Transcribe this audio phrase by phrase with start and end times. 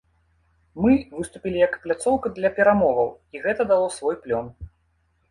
[0.83, 4.49] Мы выступілі як пляцоўка для перамоваў, і гэта дало свой плён.